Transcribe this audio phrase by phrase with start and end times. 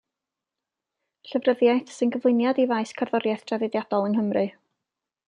[1.27, 4.47] Llyfryddiaeth sy'n gyflwyniad i faes cerddoriaeth draddodiadol yng Nghymru.